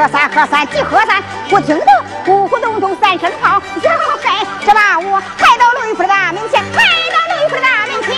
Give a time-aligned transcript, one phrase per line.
[0.00, 1.84] 喝三喝三几喝三，不听得
[2.24, 6.80] 呼呼咚咚三声炮，然后还这把我抬到刘玉福的大门前，抬
[7.12, 8.08] 到刘玉福的大门前。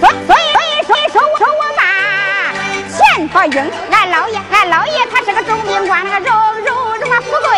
[0.00, 1.80] 所所以所以所以说我说我把
[2.90, 6.34] 钱包应俺老爷，俺老爷他是个中兵官，那个荣
[6.64, 7.48] 荣荣啊富贵，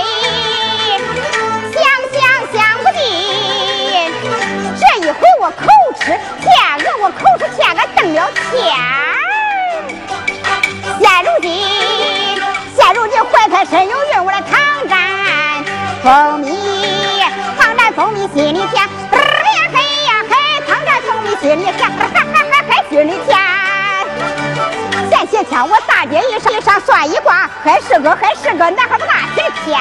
[1.73, 2.21] 想想
[2.53, 3.01] 想不尽。
[4.79, 5.57] 这一回我口
[13.75, 14.57] 真有孕，我来尝
[14.89, 14.97] 尝
[16.01, 17.21] 蜂蜜，
[17.59, 22.39] 尝尝蜂蜜心里甜，嘿呀嘿呀嘿，尝尝蜂蜜心里甜，嘿嘿嘿
[22.69, 23.37] 嘿心里甜。
[25.11, 29.75] 前些天我大街一上一上算一卦，还是个还是个男孩子大喜天。
[29.75, 29.77] 天，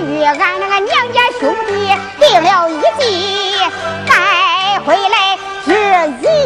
[0.00, 1.72] 与俺那个娘家兄弟
[2.20, 3.58] 定了一计，
[4.06, 5.72] 带回来这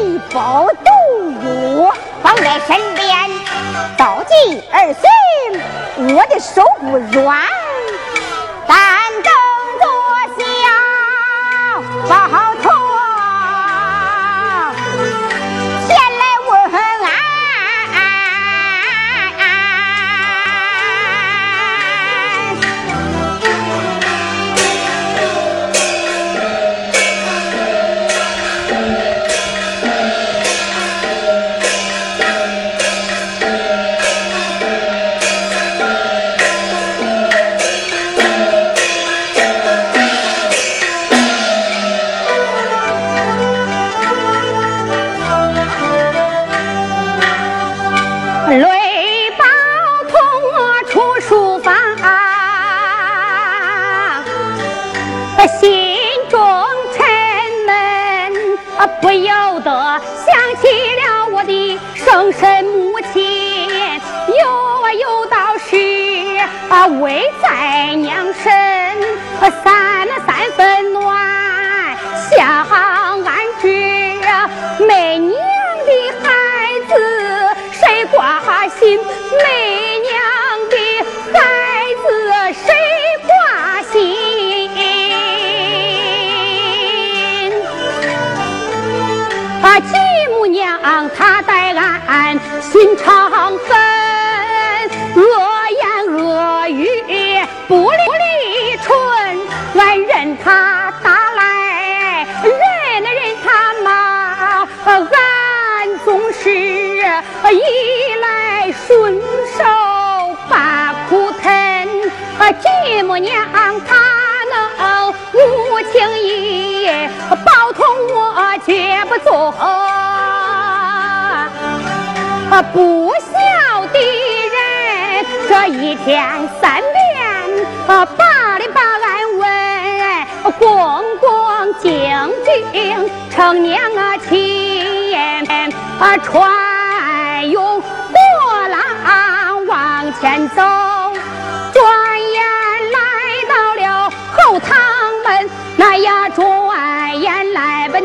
[0.03, 3.31] 一包毒药，放在身边，
[3.97, 6.63] 倒计而行，我的手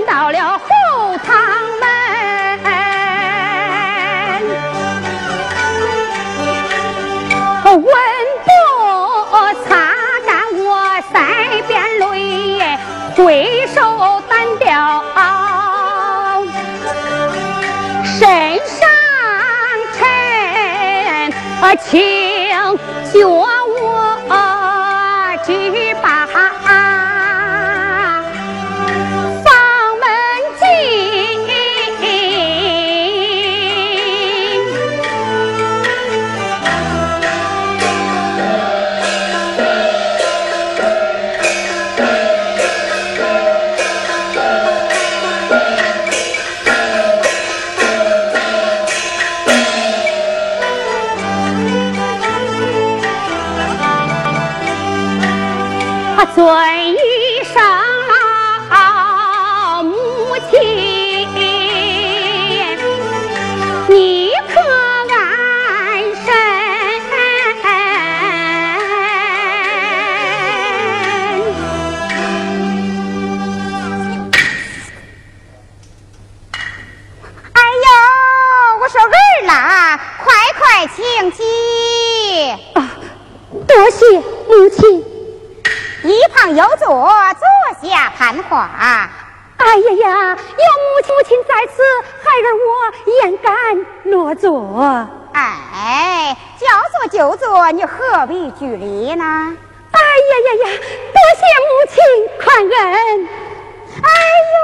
[0.05, 1.35] 到了后堂
[1.81, 1.85] 门
[7.73, 7.83] 问
[8.45, 8.49] 不
[9.67, 9.93] 擦
[10.25, 10.31] 干
[10.63, 10.63] 我
[11.11, 11.13] 腮
[11.67, 12.03] 边泪
[13.15, 15.03] 挥手单调
[18.03, 18.19] 身
[18.67, 18.87] 上
[19.97, 20.01] 沉
[21.77, 21.93] 清
[23.11, 23.34] 秀
[83.85, 85.05] 多谢母亲。
[86.01, 88.67] 一旁有座，坐下谈话。
[89.57, 91.83] 哎呀呀，有母亲母亲在此，
[92.23, 92.71] 孩儿我
[93.21, 95.07] 焉敢落座？
[95.33, 99.23] 哎，叫坐就坐，你何必拘礼呢？
[99.91, 100.79] 哎呀呀呀，
[101.13, 101.95] 多谢母亲
[102.43, 103.29] 宽恩。
[104.01, 104.09] 哎
[104.55, 104.57] 呦，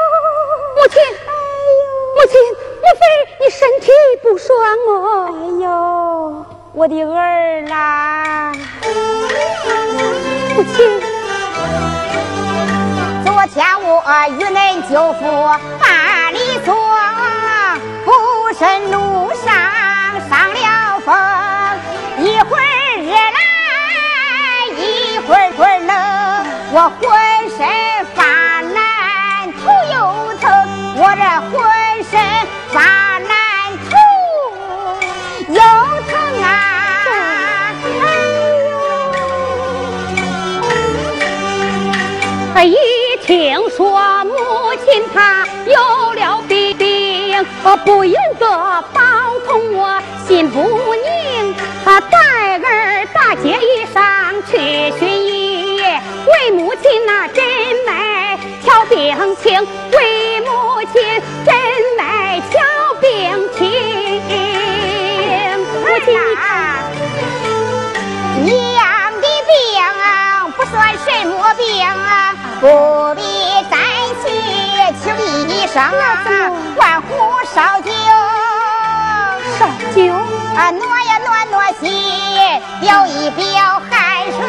[0.77, 1.31] 母亲，哎
[1.77, 1.83] 呦，
[2.15, 2.41] 母亲，
[2.81, 3.01] 莫非
[3.39, 3.91] 你身体
[4.23, 5.25] 不爽哦？
[5.27, 8.53] 哎呦，我的儿啦，
[10.55, 11.01] 母亲。
[13.25, 15.19] 昨天我与恁舅父
[15.81, 16.73] 把礼做，
[18.05, 18.09] 不
[18.57, 19.53] 慎路上
[47.85, 48.47] 不由得
[48.93, 49.01] 抱
[49.45, 50.59] 痛，我心不
[50.95, 51.55] 宁。
[51.83, 54.01] 啊，带儿大街一上
[54.49, 54.57] 去
[54.99, 57.43] 寻医，为母亲那诊
[57.85, 58.95] 脉瞧病
[59.41, 61.01] 情，为母亲
[61.45, 61.53] 诊
[61.97, 62.59] 脉瞧
[63.01, 63.09] 病
[63.57, 63.59] 情。
[65.57, 65.65] 母
[66.05, 66.07] 亲，
[68.45, 68.49] 娘
[69.19, 69.51] 的病
[70.55, 70.73] 不算
[71.05, 72.35] 什么病啊。
[72.61, 72.63] 不
[73.15, 73.21] 必
[73.71, 73.75] 担
[74.23, 74.29] 心，
[75.03, 75.03] 请
[75.49, 75.81] 医生，
[77.53, 77.91] 烧酒，
[79.59, 80.13] 烧酒
[80.55, 81.91] 啊，暖呀暖暖心，
[82.79, 84.39] 表一表汗水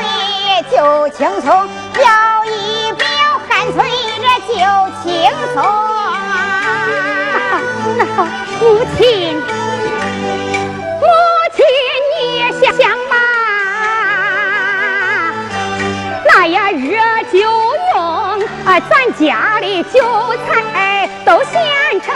[0.71, 2.05] 就轻松，表
[2.45, 3.05] 一表
[3.49, 3.83] 汗水
[4.21, 4.55] 这就
[5.03, 5.05] 轻
[5.53, 5.57] 松。
[7.99, 8.01] 那，
[8.61, 8.63] 母
[8.97, 9.03] 亲，
[11.01, 11.05] 母
[11.57, 11.59] 亲
[12.15, 12.17] 你
[12.63, 13.15] 想想嘛，
[16.25, 16.89] 那呀热
[17.33, 17.72] 酒。
[18.65, 19.99] 啊，咱家里酒
[20.47, 21.53] 菜都现
[22.01, 22.15] 成，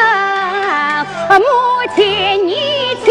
[1.40, 1.44] 母
[1.96, 2.54] 亲你
[3.04, 3.06] 去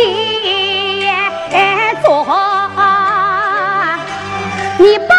[2.02, 2.26] 做，
[4.78, 5.16] 你把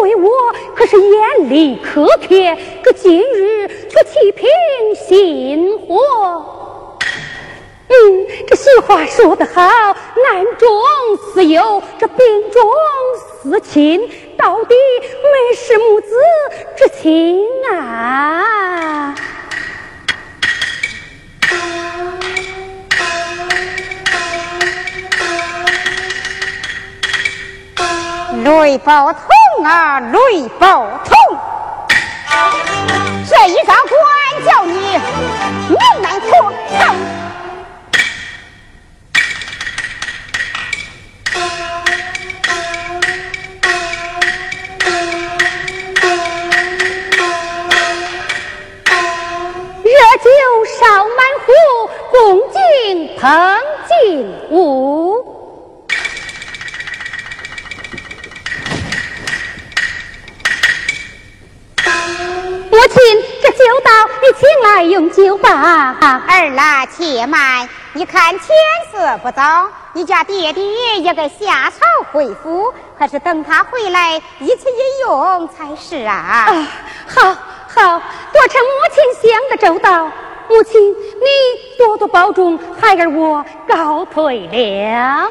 [0.00, 0.30] 对我
[0.76, 4.48] 可是严厉苛刻，可今日却气平
[4.94, 5.98] 心火。
[7.88, 10.70] 嗯，这俗话说得好，难中
[11.34, 12.62] 似友，这病中
[13.42, 14.00] 似亲，
[14.36, 16.14] 到底没是母子
[16.76, 19.16] 之情啊。
[28.44, 29.22] 泪包痛
[29.64, 31.16] 啊，泪包痛！
[33.28, 33.98] 这一张官
[34.46, 34.72] 叫你
[35.68, 36.28] 命难脱。
[49.84, 50.30] 热酒
[50.80, 50.86] 烧
[51.16, 51.48] 满壶，
[52.10, 52.16] 共
[52.52, 53.22] 敬捧
[53.86, 55.37] 进屋。
[62.78, 62.96] 母亲，
[63.42, 63.90] 这酒到，
[64.22, 65.96] 你请来用酒吧。
[66.28, 68.48] 儿啦，且慢，你看天
[68.92, 70.64] 色不早，你家爹爹
[71.00, 71.80] 也该下朝
[72.12, 76.14] 回府，还是等他回来一起饮用才是啊。
[76.46, 76.66] 啊，
[77.08, 77.34] 好，
[77.66, 78.00] 好，
[78.32, 80.04] 多承母亲想的周到。
[80.48, 85.28] 母亲，你多多保重，孩儿我告退了。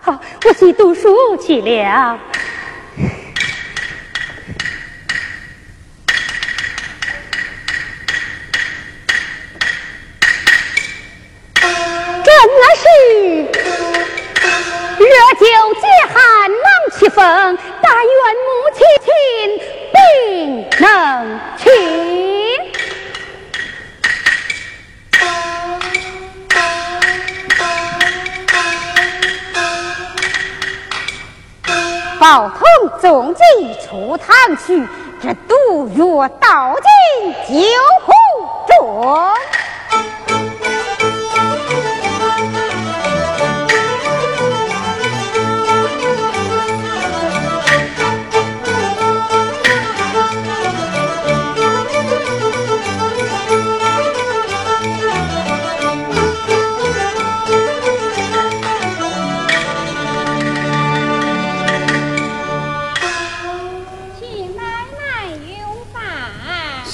[0.00, 2.16] 好，我去读书去了。
[12.62, 12.84] 那是
[14.98, 15.06] 热
[15.38, 15.46] 酒
[15.80, 16.18] 解寒，
[16.50, 16.60] 冷
[16.98, 19.08] 驱风，但愿母亲亲
[19.94, 19.98] 病
[20.78, 20.86] 能
[21.56, 21.64] 轻。
[32.18, 32.60] 报通
[33.00, 33.40] 总计
[33.82, 34.86] 出堂去，
[35.22, 36.84] 这毒药倒进
[37.48, 37.48] 酒
[38.04, 38.12] 壶
[38.68, 39.32] 中。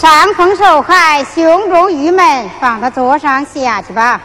[0.09, 4.21] 伤风受害，胸中郁闷，放到桌上下去吧。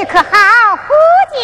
[0.00, 0.76] 体可好？
[0.76, 0.94] 胡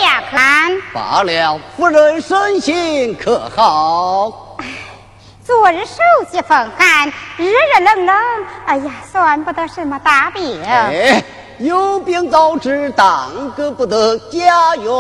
[0.01, 1.61] 家看罢了。
[1.77, 4.57] 夫人身心可好？
[5.45, 8.17] 昨日受些风寒，日日冷冷，
[8.65, 10.63] 哎呀，算不得什么大病。
[10.65, 11.23] 哎，
[11.59, 14.91] 有病早治，当个不得家园。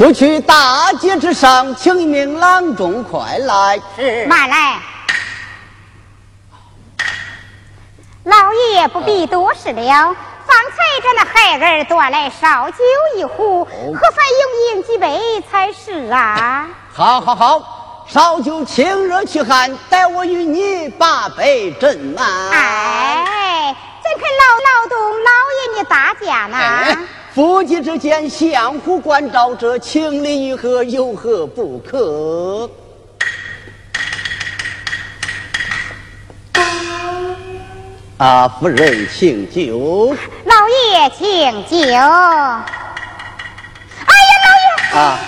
[0.00, 3.78] 速去大街之上，请一名郎中快来。
[3.94, 4.80] 是，慢来。
[8.24, 10.16] 老爷不必多事了。
[10.46, 12.76] 方才这那孩儿端来烧酒
[13.14, 16.66] 一壶，何妨用饮几杯才是啊？
[16.90, 22.26] 好，好，好，烧酒清热驱寒，待我与你把杯斟满。
[22.52, 27.06] 哎，怎肯劳劳动老爷你大驾呢？
[27.32, 32.68] 夫妻之间相互关照，这情理与合，有何不可？
[38.18, 40.12] 啊，夫人请酒。
[40.44, 41.28] 老爷请
[41.66, 41.78] 酒。
[41.78, 42.62] 哎呀，
[44.44, 45.18] 老爷啊，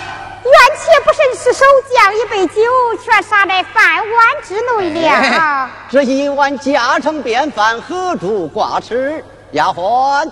[0.43, 1.63] 冤且不慎失手，
[1.95, 2.61] 将一杯酒
[3.01, 4.05] 全洒在饭碗
[4.43, 5.69] 之内了。
[5.89, 9.23] 这一碗家常便饭，何足挂齿？
[9.53, 10.29] 丫鬟。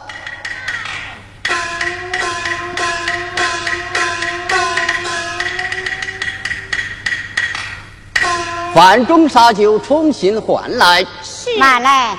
[8.74, 11.06] 饭中杀酒，重新换来。
[11.22, 11.58] 是。
[11.58, 12.16] 慢来，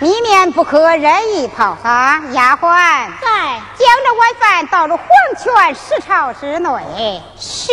[0.00, 2.22] 里面不可任意泡洒。
[2.32, 3.60] 丫鬟，在。
[3.76, 5.06] 将这晚饭倒入黄
[5.38, 6.70] 泉石槽之内。
[7.38, 7.72] 是。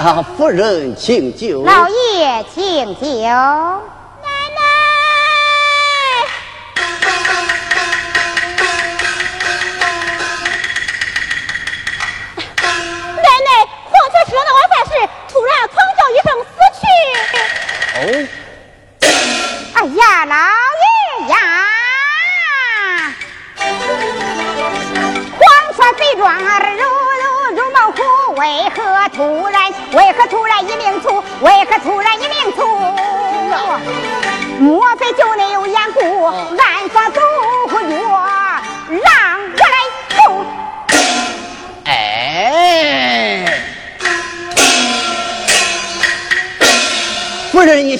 [0.00, 1.62] 啊，夫人请酒。
[1.62, 3.06] 老爷请酒。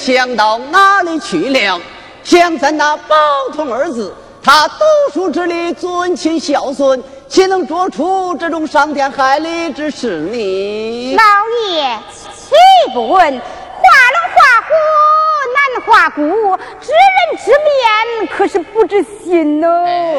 [0.05, 1.81] 想到哪里去了？
[2.23, 3.17] 想咱那宝
[3.55, 11.17] 通儿子，他读书之力，尊亲孝顺，岂能做出这种伤天害理之事呢？
[11.17, 11.23] 老
[11.73, 11.99] 爷，
[12.37, 12.55] 岂
[12.93, 14.75] 不闻画龙画虎
[15.55, 16.21] 难画骨，
[16.83, 19.67] 知人知面可是不知心呢？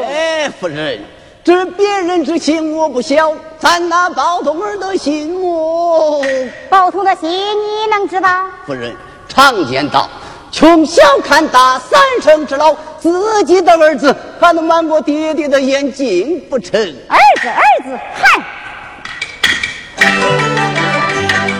[0.08, 1.00] 哎，夫人，
[1.44, 6.24] 知别人之心我不晓，咱那宝通儿的心我。
[6.68, 8.46] 宝通的心你能知道？
[8.66, 8.92] 夫人。
[9.36, 10.08] 常言道
[10.50, 16.80] ：“从小看大，三生之老，自己的儿子还能瞒过爹爹的眼睛不成？
[17.06, 18.42] 儿子，儿子，嗨！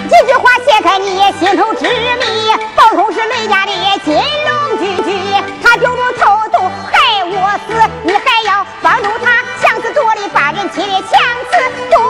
[0.08, 5.10] 这句话写在你心头之谜，包同是雷家的金龙居居，
[5.62, 11.58] 他丢着头颅害我死，你还要帮助他强词夺理把人欺，强词
[11.90, 12.00] 夺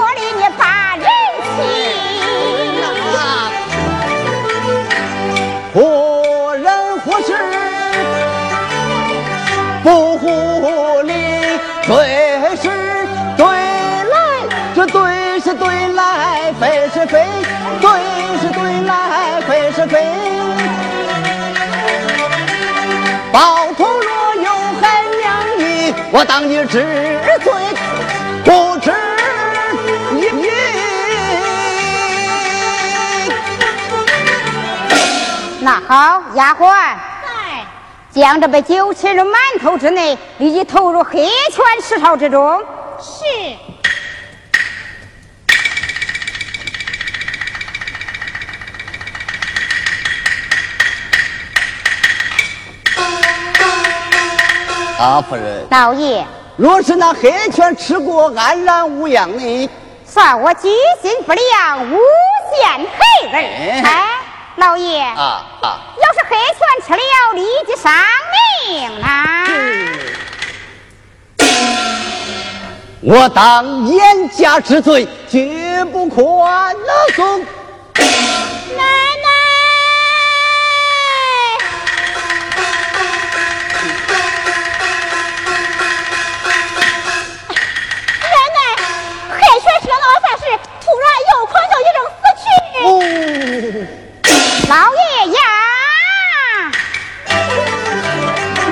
[23.36, 26.80] 包同若有害娘你，我当你知
[27.44, 27.52] 罪
[28.42, 28.90] 不知
[30.18, 30.50] 义。
[35.60, 36.94] 那好，丫鬟，
[37.26, 42.64] 在将这杯酒浸入馒头之内，立即投入黑泉池槽之中。
[42.98, 43.22] 是。
[54.98, 56.24] 啊，夫人，老爷，
[56.56, 59.70] 若是那黑犬吃过安然无恙呢？
[60.06, 60.70] 算我居
[61.02, 61.98] 心不良，诬
[62.50, 63.34] 陷黑人。
[63.34, 64.04] 哎哎，
[64.56, 65.78] 老爷，啊啊！
[66.00, 67.92] 要是黑犬吃了，立即丧
[68.66, 69.46] 命啊！
[73.02, 76.74] 我当严加之罪，绝不宽
[77.14, 77.40] 松。
[77.98, 78.82] 奶
[91.44, 92.46] 突然又狂叫一声死去。
[94.68, 95.00] 老爷
[95.32, 95.38] 呀！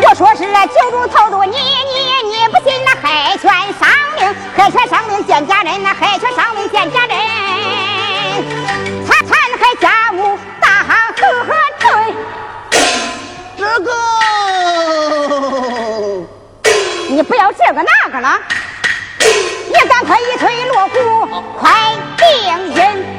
[0.07, 1.59] 我说是酒中头毒，你你
[2.31, 4.18] 你不信那海泉伤命，
[4.57, 7.16] 海泉伤命见家人，那海泉伤命见家人，
[9.09, 10.88] 他残害家务，大何
[11.81, 11.90] 罪？
[13.57, 13.90] 这个
[17.09, 18.38] 你不要这个那个了，
[19.94, 21.70] 你赶快一推锣鼓，快
[22.16, 22.26] 定
[22.74, 23.13] 音。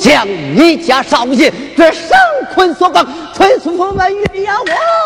[0.00, 2.18] 宋江一家少爷，这上
[2.54, 4.99] 捆索绑，催促我们鸳鸯王。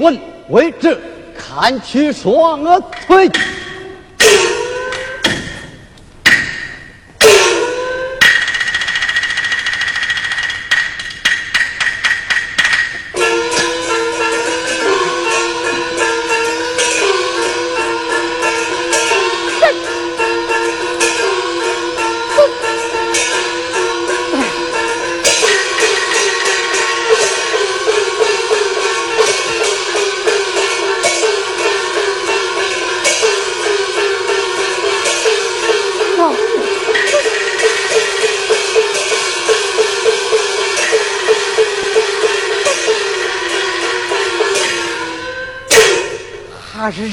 [0.00, 0.98] 问，为这
[1.36, 2.64] 看去双
[3.06, 3.30] 腿。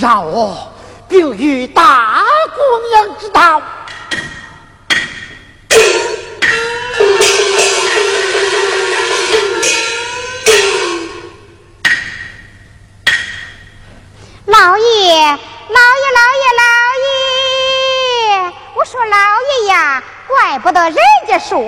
[0.08, 0.72] 让我
[1.10, 2.24] 并与大
[2.56, 3.62] 姑娘知道。
[14.46, 16.63] 老爷，老爷，老爷，老
[17.04, 18.54] 爷！
[18.76, 20.96] 我说老爷呀，怪不得人
[21.28, 21.60] 家说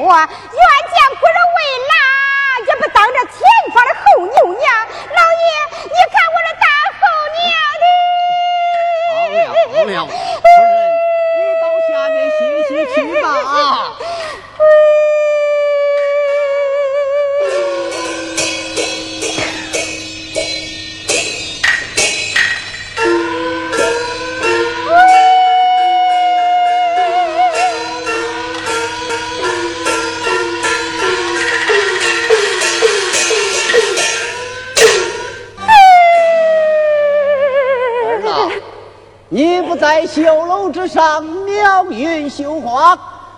[40.89, 42.97] 上描云绣花，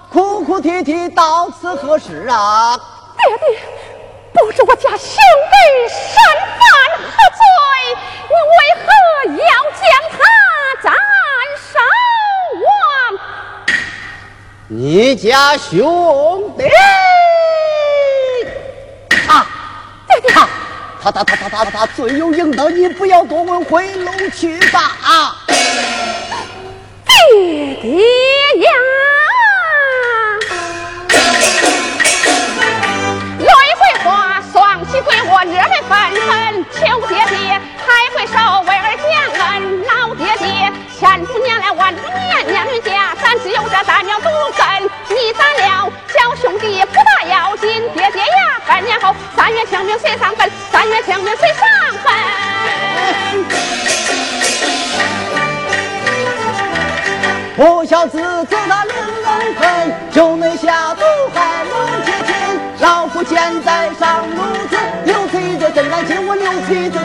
[0.09, 2.79] 哭哭啼啼到此何时啊？
[3.17, 3.59] 爹爹，
[4.33, 5.55] 不知我家兄弟
[5.89, 5.99] 身
[6.57, 6.61] 犯
[6.97, 7.43] 何罪？
[8.29, 8.87] 你为何
[9.43, 10.15] 要将他
[10.81, 10.93] 斩
[11.73, 11.77] 首
[12.69, 12.73] 啊？
[14.69, 16.63] 你家兄弟
[19.27, 19.45] 啊！
[20.07, 20.31] 爹爹，
[21.03, 25.35] 他他他他他他他罪有应得，你不要多问，回楼去吧啊！
[27.81, 28.20] 爹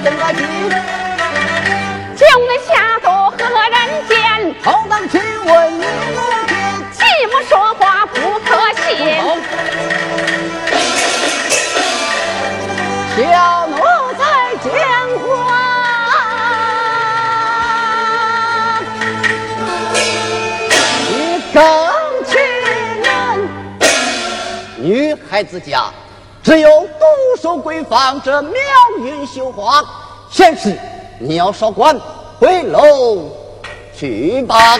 [0.06, 0.46] 更难听，
[2.14, 4.54] 就那下作何人间？
[4.62, 5.82] 好当亲闻你
[6.14, 6.54] 母亲，
[6.92, 8.48] 切莫说话不可
[8.82, 8.86] 信。
[13.16, 13.74] 小奴
[14.16, 14.22] 再
[14.62, 14.70] 讲
[15.18, 15.26] 话，
[21.10, 21.12] 你
[21.52, 21.58] 更
[22.24, 22.30] 气
[23.02, 23.04] 人。
[24.76, 25.90] 女孩子家，
[26.44, 27.04] 只有独
[27.42, 28.52] 守闺房，这妙
[29.00, 29.82] 韵绣花。
[30.36, 30.76] 闲时
[31.18, 31.98] 你要少管，
[32.38, 33.32] 回楼
[33.98, 34.78] 去吧。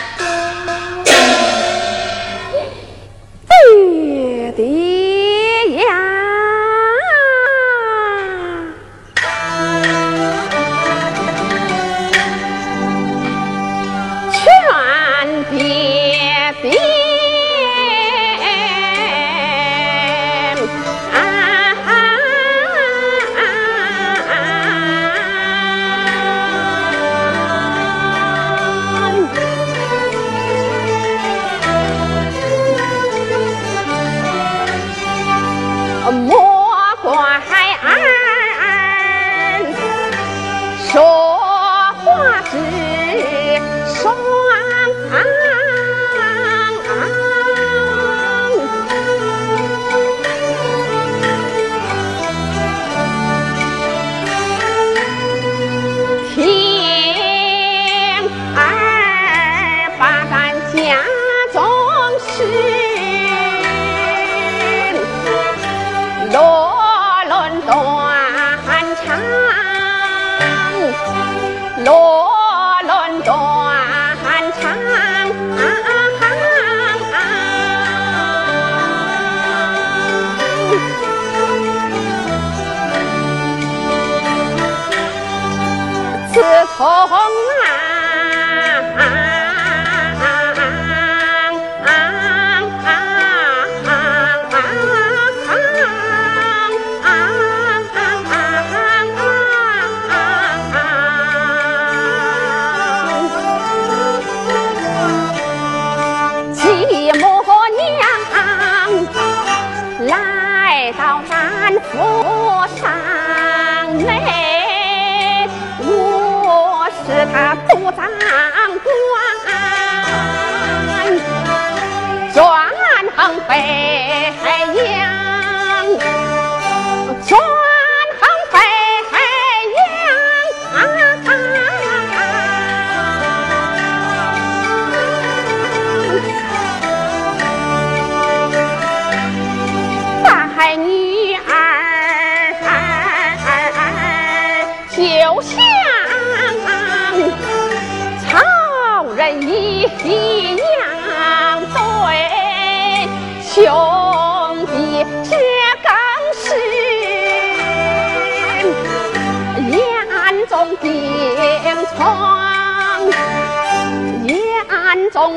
[86.88, 87.25] Oh!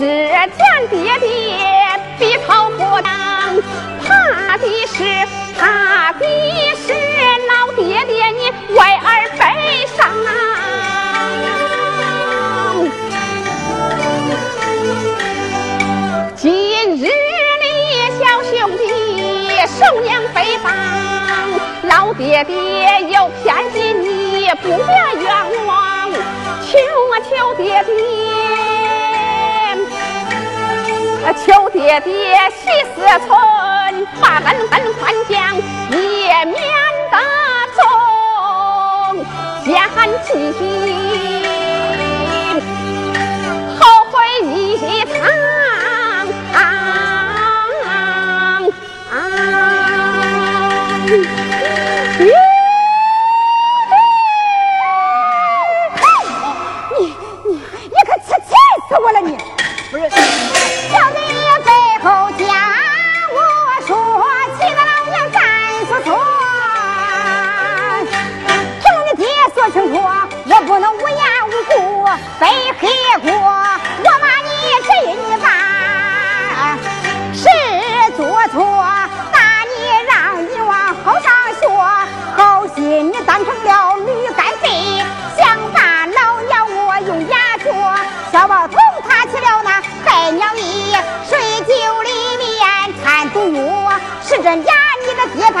[0.00, 1.28] 是见爹爹
[2.18, 3.62] 低头不能，
[4.02, 5.04] 怕的是
[5.58, 6.24] 怕的
[6.74, 6.94] 是
[7.46, 9.44] 老爹爹你为儿悲
[9.94, 9.98] 伤。
[16.34, 17.68] 今日里
[18.18, 18.82] 小兄弟
[19.66, 20.66] 受娘诽谤，
[21.82, 22.54] 老爹爹
[23.02, 24.80] 又偏心你不愿
[25.20, 28.79] 冤枉，求啊求爹爹。
[31.44, 33.30] 求爹爹息思忖，
[34.20, 35.56] 把恩恩宽降，
[35.90, 36.54] 也免
[37.10, 37.16] 得
[37.76, 37.78] 中
[39.64, 39.68] 奸
[40.24, 40.26] 计。
[40.26, 40.52] 清
[45.06, 45.14] 楚，
[58.92, 59.18] 我不能
[59.92, 60.12] 无言无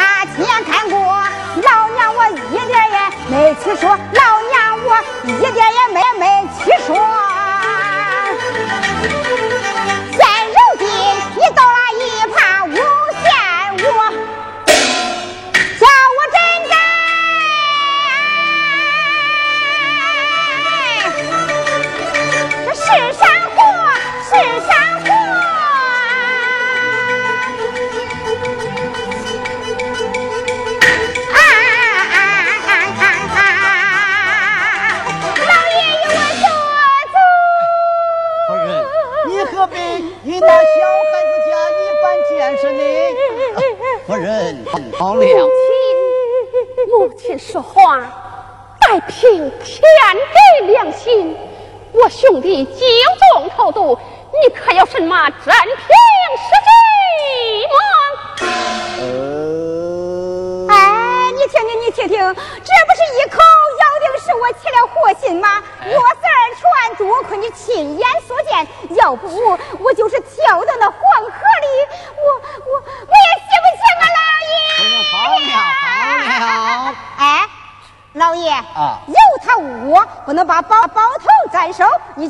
[0.00, 3.98] 他亲眼看过老娘我一点也没去说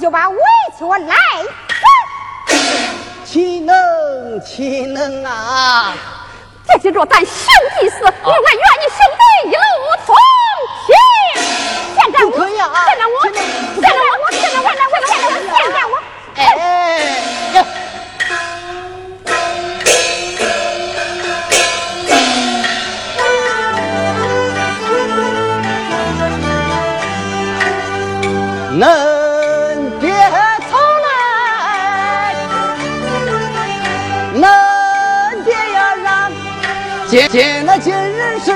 [0.00, 0.36] 就把委
[0.78, 1.14] 屈我来。
[3.24, 3.76] 岂能
[4.44, 5.94] 岂能啊！
[6.66, 7.24] 这几座丹
[37.10, 38.52] 见今那今日是，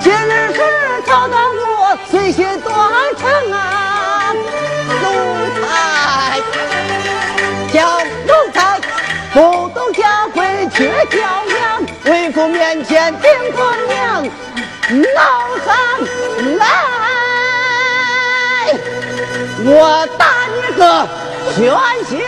[0.00, 0.60] 今日是
[1.04, 2.72] 挑得我碎心断
[3.16, 4.32] 肠啊，
[5.02, 5.02] 奴
[5.60, 6.40] 才，
[7.72, 7.98] 叫
[8.28, 8.78] 奴才
[9.34, 14.24] 不懂家规却教娘，为父面前顶过娘，
[15.16, 15.18] 闹
[15.64, 15.74] 上
[16.58, 16.62] 来，
[19.64, 20.80] 我打你个
[21.56, 21.58] 全
[22.08, 22.22] 心。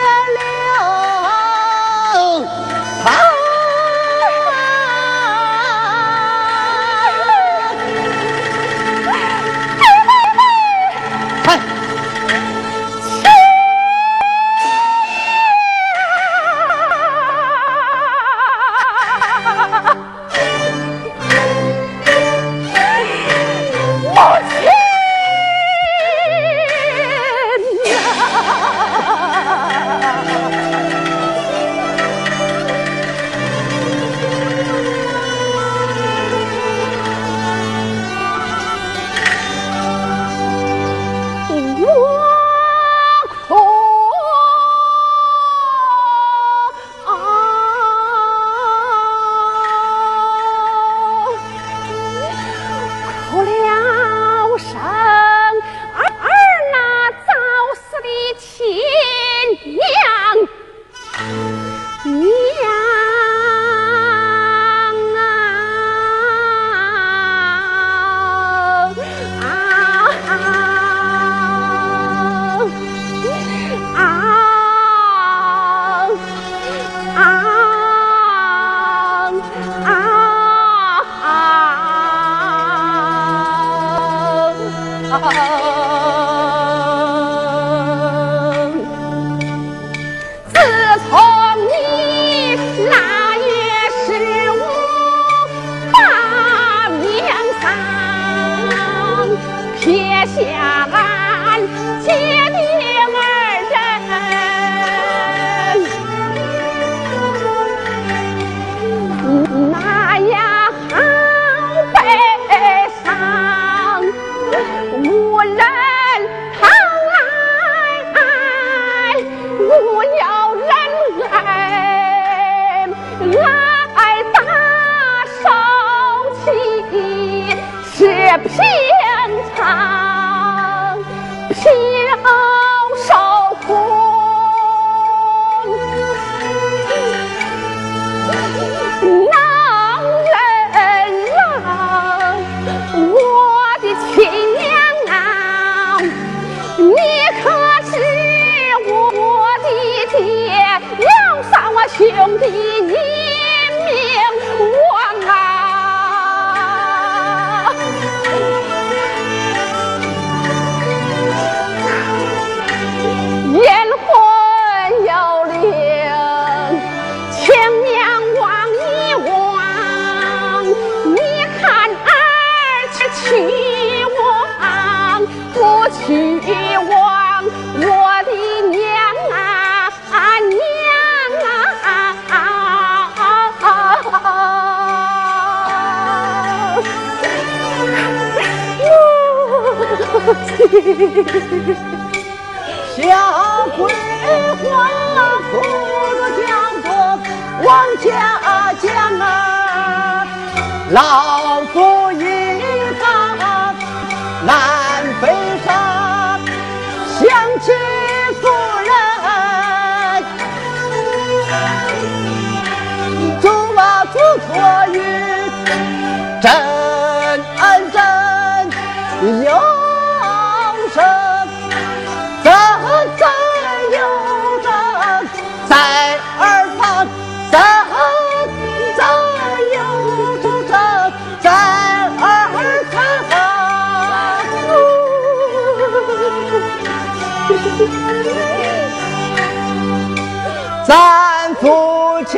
[241.00, 242.36] 咱夫妻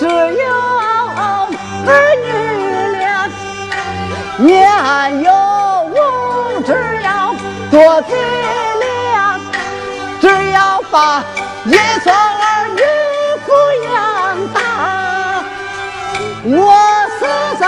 [0.00, 0.10] 只有
[1.86, 1.88] 儿
[2.24, 2.26] 女
[2.98, 3.30] 俩，
[4.36, 5.30] 年幼
[5.92, 5.94] 无
[6.66, 6.74] 知
[7.04, 7.32] 要
[7.70, 8.12] 多体
[8.82, 9.38] 谅，
[10.20, 11.22] 只要把
[11.66, 12.82] 一双儿女
[13.46, 13.48] 抚
[13.84, 13.94] 养
[14.52, 14.58] 大，
[16.46, 16.74] 我
[17.20, 17.22] 死
[17.60, 17.62] 在，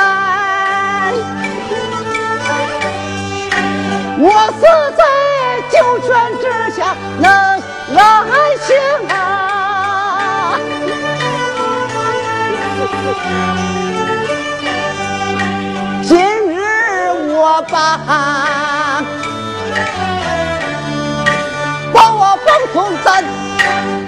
[4.18, 4.27] 我
[4.59, 4.61] 死
[4.97, 5.01] 在
[5.70, 6.05] 九泉
[6.41, 7.31] 之下能
[7.97, 8.56] 安
[16.03, 16.17] 今
[16.55, 16.61] 日
[17.33, 17.97] 我把
[21.93, 23.25] 把我帮从咱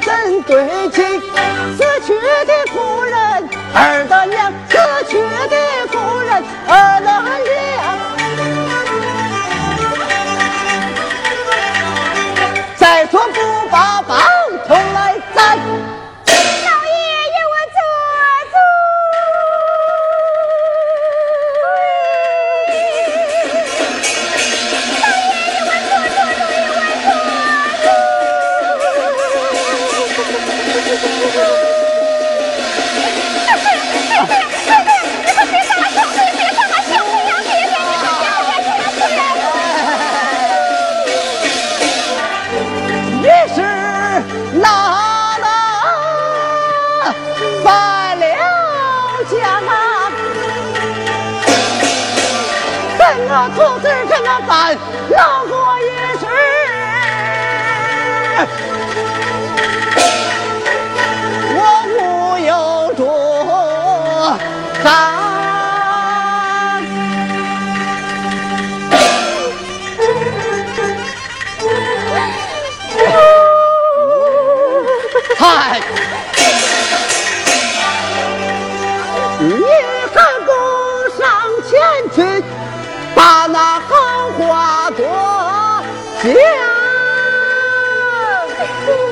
[0.01, 1.08] 真对起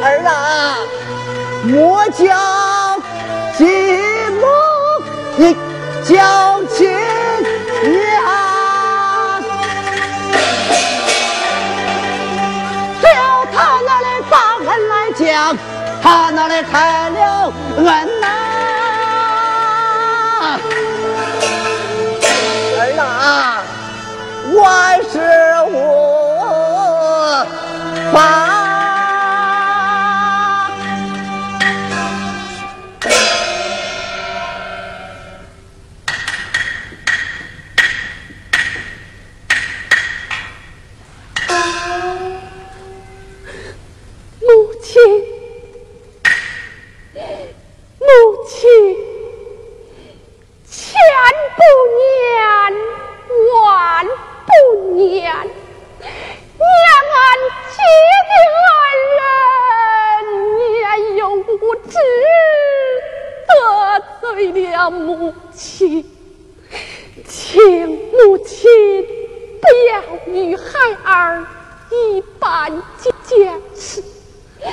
[0.02, 0.78] 儿啊，
[1.64, 2.24] 莫叫
[3.58, 4.15] 寂寞，
[5.36, 5.54] 你
[6.04, 6.88] 叫亲
[7.82, 7.92] 娘。
[13.00, 15.56] 只要他那里把恩来讲，
[16.02, 17.84] 他那里开了恩
[18.20, 18.26] 呐、
[22.78, 23.62] 儿啊，
[24.54, 24.58] 万
[25.04, 25.14] 事
[25.70, 25.74] 无
[28.12, 28.45] 妨。
[64.90, 66.04] 母亲，
[67.26, 68.68] 请母亲
[69.60, 70.62] 不要与孩
[71.04, 71.46] 儿
[71.90, 72.70] 一般
[73.24, 74.00] 见识。
[74.60, 74.66] 你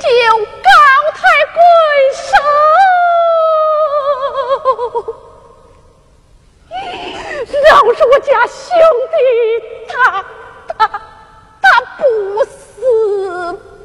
[0.00, 0.08] 就
[0.38, 0.70] 高
[1.14, 1.20] 抬
[1.54, 1.58] 贵
[2.14, 2.26] 手，
[7.64, 8.56] 饶是我家兄
[9.10, 9.16] 弟，
[9.88, 9.92] 他
[10.68, 10.76] 他
[11.62, 11.64] 他
[11.96, 12.00] 不
[12.44, 12.46] 死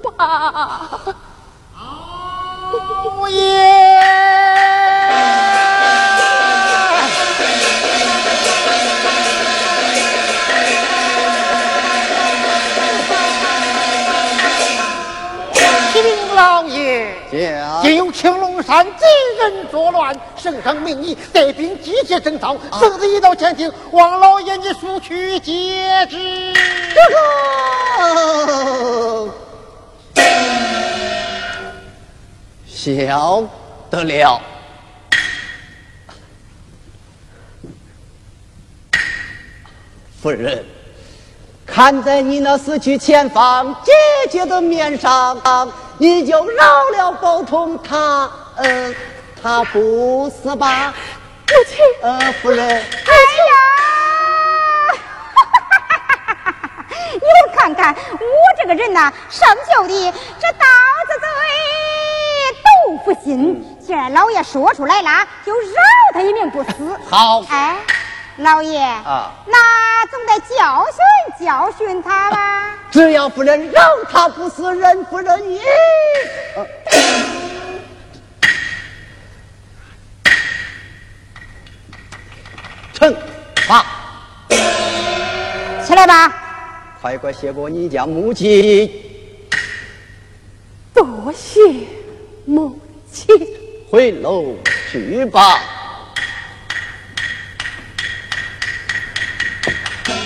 [0.03, 0.11] 吧？
[1.79, 1.87] 老
[2.61, 2.61] 爷。
[2.61, 2.62] 听老爷，今有青龙
[18.65, 19.05] 山贼
[19.39, 26.53] 人作乱，圣上命你带兵集结征讨，圣旨已到前厅，望老爷你速去接旨。
[32.83, 33.41] 晓
[33.89, 34.41] 得了。
[40.21, 40.63] 夫人，
[41.65, 43.91] 看在你那死去前方姐
[44.29, 45.37] 姐的面上，
[45.97, 48.93] 你就饶了包通他，呃，
[49.41, 50.93] 他不死吧？
[51.47, 52.65] 母亲，呃，夫人。
[52.67, 53.13] 哎
[53.49, 53.53] 呀，
[57.13, 60.65] 你们看看我这个人呐，生就的这刀
[61.07, 61.27] 子嘴
[62.85, 65.75] 豆腐心，既然老爷说出来了，就饶
[66.13, 66.99] 他一命不死。
[67.09, 67.77] 好，哎。
[68.37, 70.83] 老爷啊，那总得教
[71.37, 72.75] 训教训他吧。
[72.89, 73.79] 只要不能饶
[74.11, 75.61] 他不死，任夫人意。
[82.91, 83.15] 成，
[83.67, 83.85] 罚。
[85.85, 86.33] 起来吧。
[86.99, 88.91] 快快谢过你家母亲。
[90.91, 91.61] 多谢
[92.45, 92.79] 母
[93.11, 93.27] 亲。
[93.89, 94.55] 回楼
[94.91, 95.59] 去吧。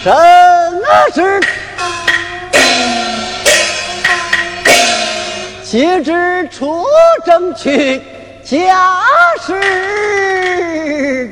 [0.03, 0.15] 正
[1.13, 1.41] 是，
[5.65, 6.86] 岂知出
[7.26, 8.01] 征去，
[8.41, 8.95] 家
[9.45, 11.30] 事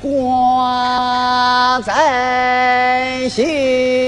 [0.00, 3.99] 挂在心。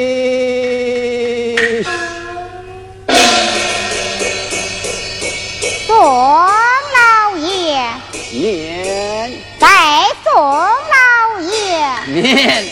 [12.42, 12.71] Amen.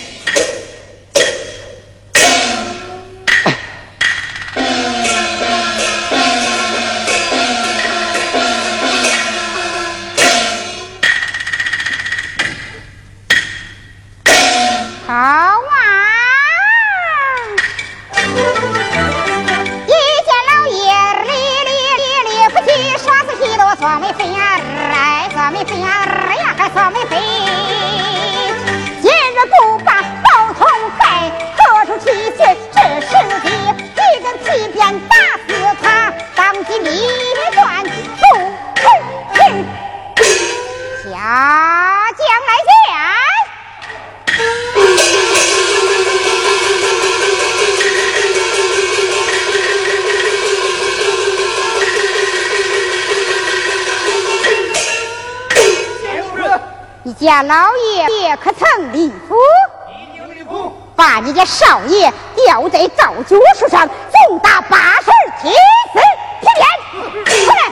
[57.31, 59.37] 家老爷可曾立府？
[60.97, 65.53] 把你家少爷吊在造酒树上，重打八十二，铁
[65.93, 66.01] 死
[66.41, 66.67] 皮鞭。
[67.25, 67.71] 出来！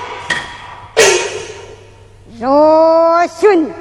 [2.38, 3.74] 若寻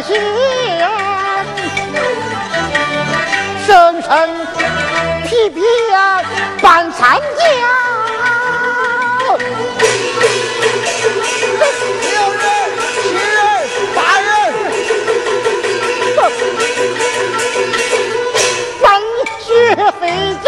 [0.04, 0.14] 线，
[3.66, 4.08] 声声
[5.24, 5.62] 皮鞭
[6.62, 7.20] 伴残浆。
[11.58, 11.62] 六
[12.32, 12.42] 月
[13.02, 13.04] 七
[13.94, 13.96] 八，
[19.40, 19.44] 血
[20.42, 20.46] 溅，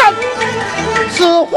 [1.45, 1.53] 火。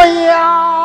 [0.00, 0.77] 我要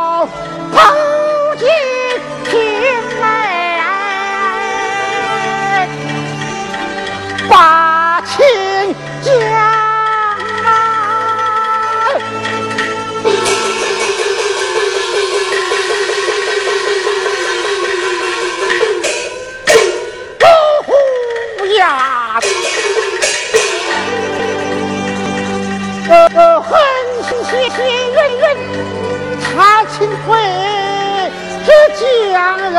[32.32, 32.76] 两人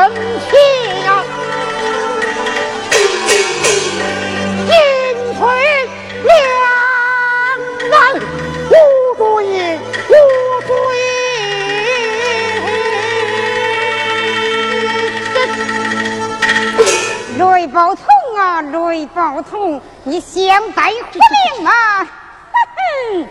[0.51, 0.53] 情
[1.07, 1.11] 啊，
[4.66, 4.72] 进
[5.35, 5.41] 退
[6.25, 6.31] 两
[7.91, 7.93] 难，
[8.70, 8.72] 无
[9.16, 9.22] 罪
[10.09, 10.12] 无
[10.66, 10.68] 罪。
[17.37, 18.05] 雷宝通
[18.39, 20.91] 啊，雷宝通，你想带活
[21.57, 21.70] 命吗？
[22.01, 22.07] 哼
[22.77, 23.29] 哼。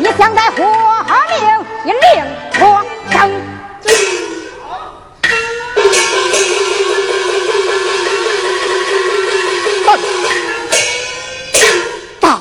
[0.00, 2.00] 你想在活命，你另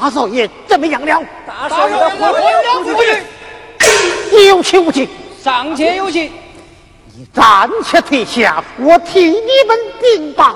[0.07, 1.21] 大少爷怎么样了？
[1.45, 2.41] 大少爷的活命
[2.85, 5.05] 出去，有请无请？
[5.43, 6.31] 上前有请。
[7.13, 10.55] 你暂且退下，我替你们禀报。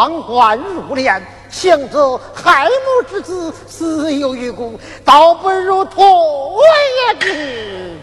[0.00, 1.20] 壮官入殓？
[1.50, 6.58] 想着害母之子死有余辜，倒不如脱
[6.96, 8.00] 也之。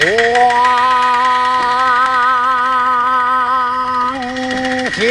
[0.00, 0.06] 荒
[4.96, 5.02] 郊，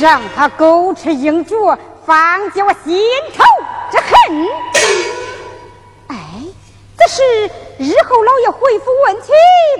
[0.00, 1.76] 让他狗吃鹰啄，
[2.06, 2.98] 放解我心
[3.36, 3.44] 头
[3.90, 4.48] 之恨。
[6.08, 6.16] 哎，
[6.96, 7.50] 这是。
[7.82, 9.32] 日后老爷回府问起，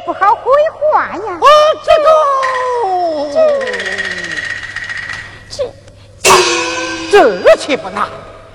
[0.04, 1.38] 不好回话呀。
[1.40, 1.46] 啊，
[1.84, 3.30] 这个，
[5.50, 5.62] 这
[7.10, 8.06] 这这岂不难？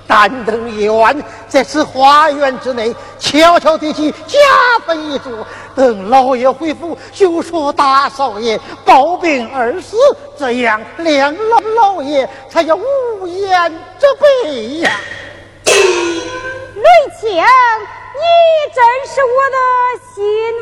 [0.08, 4.38] 但等夜晚，在此花园之内，悄悄地起假
[4.86, 5.44] 坟一座。
[5.74, 9.96] 等老爷回府，就说大少爷暴病而死，
[10.38, 14.06] 这样两老老爷才叫无言之
[14.44, 14.92] 辈呀。
[15.64, 16.84] 雷
[17.20, 17.44] 青。
[18.18, 18.22] 你
[18.74, 19.58] 真是我的
[20.14, 20.14] 心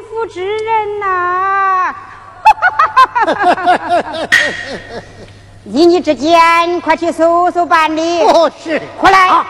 [0.08, 1.94] 腹之人呐！
[5.64, 8.22] 依你之见，快去搜搜办理。
[8.22, 8.80] 哦，是。
[9.00, 9.44] 快来！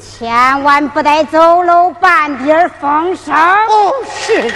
[0.00, 3.34] 千万不得走漏半点风声。
[3.34, 4.50] 哦，是。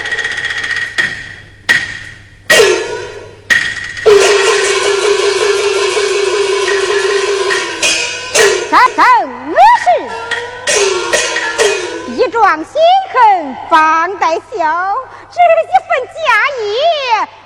[12.51, 12.75] 放心
[13.13, 14.97] 狠，方得小，
[15.31, 16.19] 这一份家
[16.59, 16.67] 业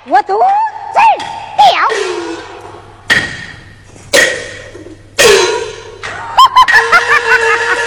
[0.07, 0.97] 我都辞
[1.55, 1.63] 掉。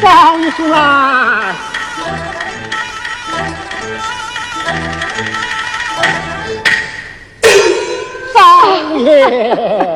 [0.00, 1.54] 放出来，
[8.34, 9.84] 少爷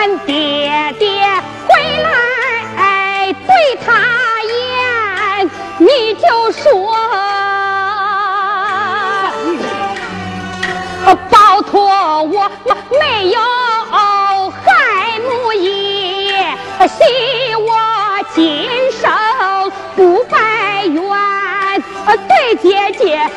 [0.00, 1.06] 俺爹爹
[1.68, 3.52] 回来对
[3.84, 3.92] 他
[4.48, 6.64] 言，你就说。
[11.28, 12.50] 包托我
[12.98, 13.38] 没有
[14.48, 16.32] 害母意，
[16.88, 17.68] 惜我
[18.34, 18.40] 今
[18.92, 19.10] 生
[19.96, 21.02] 不拜冤。
[22.26, 23.30] 对姐姐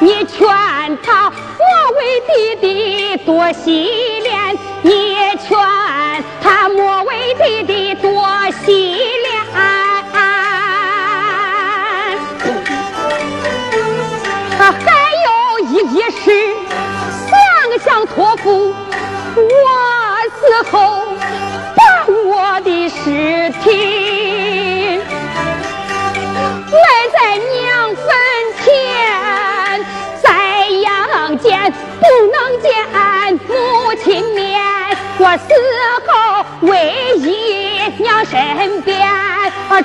[0.00, 0.46] 你劝
[1.02, 5.58] 他莫为弟弟多洗脸，你劝
[6.40, 8.24] 他莫为弟弟多
[8.64, 9.28] 洗脸。
[14.60, 14.86] 还
[15.24, 15.28] 有
[15.66, 16.24] 一件事，
[17.28, 17.32] 想
[17.84, 18.74] 想托付
[19.34, 19.44] 我
[20.38, 20.40] 死
[20.70, 20.76] 后，
[21.74, 23.66] 把我的尸体
[32.08, 32.72] 不能见
[33.46, 34.58] 母亲面。
[35.18, 35.52] 我死
[36.06, 36.10] 后
[36.62, 36.72] 唯
[37.18, 39.06] 一娘身边，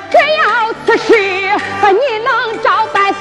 [0.09, 2.29] 只要此事你能
[2.63, 3.12] 照办，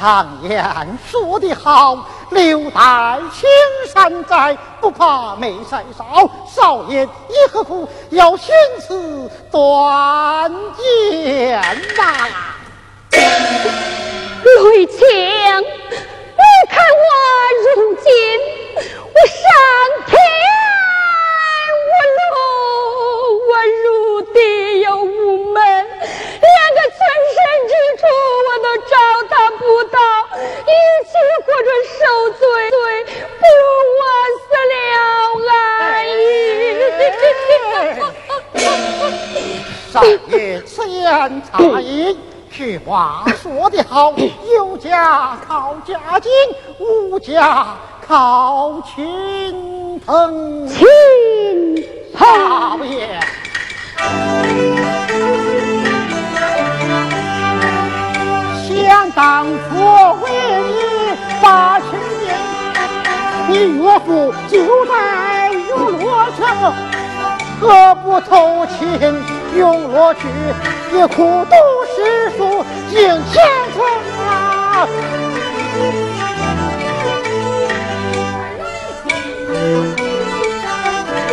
[0.00, 3.46] 常言说得好，留待青
[3.92, 6.26] 山在，不怕没柴烧。
[6.48, 8.48] 少爷，你何苦要寻
[8.80, 11.60] 此断剑
[11.98, 12.28] 呐？
[13.12, 17.12] 雷青，你看我
[17.60, 18.08] 如今
[19.04, 19.38] 我上
[20.06, 20.16] 天
[24.22, 26.98] 地又无门，连个存
[27.34, 28.02] 身之处
[28.46, 28.94] 我都找
[29.28, 29.98] 他不到，
[30.38, 30.72] 与
[31.04, 31.12] 其
[31.44, 31.68] 活着
[31.98, 32.00] 受
[32.38, 32.40] 罪，
[33.38, 33.62] 不如
[33.98, 34.02] 我
[34.38, 34.74] 死了
[35.48, 36.20] 安逸。
[39.92, 42.16] 少爷，此言差矣。
[42.50, 44.12] 句话说得好，
[44.54, 46.30] 有家靠家境，
[46.78, 50.68] 无家靠亲朋。
[50.68, 50.78] 亲
[52.14, 53.18] 朋也。
[58.66, 59.50] 想当初
[60.22, 60.26] 为
[60.68, 60.78] 你
[61.40, 61.88] 把亲
[62.20, 62.24] 年，
[63.48, 64.08] 你岳父
[64.48, 64.52] 就
[64.86, 64.92] 在
[65.68, 66.40] 永乐城，
[67.60, 68.78] 何不投亲
[69.56, 70.20] 永乐去？
[70.92, 71.54] 也苦读
[71.94, 71.96] 诗
[72.36, 73.40] 书进前
[73.72, 73.80] 程
[74.26, 74.88] 啊！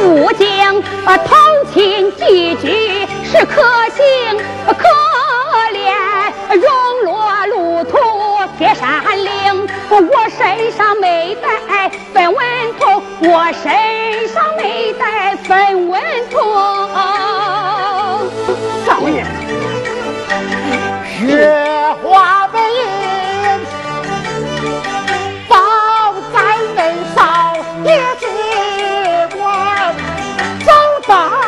[0.03, 1.37] 武将啊，同
[1.73, 4.37] 情几句是可行
[4.67, 4.83] 可
[5.73, 5.85] 怜，
[6.55, 6.65] 荣
[7.03, 7.97] 落路途
[8.57, 9.67] 铁山岭。
[9.89, 12.45] 我身上没带分文
[12.79, 16.37] 铜，我身上没带分文铜。
[18.85, 19.25] 少爷，
[21.17, 22.59] 雪花白。
[31.07, 31.46] 爸。